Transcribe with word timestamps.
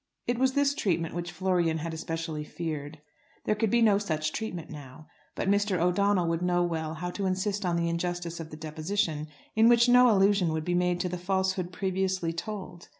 It 0.25 0.39
was 0.39 0.53
this 0.53 0.73
treatment 0.73 1.13
which 1.13 1.31
Florian 1.31 1.77
had 1.77 1.93
especially 1.93 2.43
feared. 2.43 3.01
There 3.45 3.53
could 3.53 3.69
be 3.69 3.83
no 3.83 3.99
such 3.99 4.33
treatment 4.33 4.71
now; 4.71 5.05
but 5.35 5.47
Mr. 5.47 5.77
O'Donnell 5.79 6.27
would 6.27 6.41
know 6.41 6.63
well 6.63 6.95
how 6.95 7.11
to 7.11 7.27
insist 7.27 7.67
on 7.67 7.75
the 7.75 7.87
injustice 7.87 8.39
of 8.39 8.49
the 8.49 8.57
deposition, 8.57 9.27
in 9.55 9.69
which 9.69 9.87
no 9.87 10.09
allusion 10.09 10.51
would 10.53 10.65
be 10.65 10.73
made 10.73 10.99
to 11.01 11.09
the 11.09 11.19
falsehood 11.19 11.71
previously 11.71 12.33
told. 12.33 12.89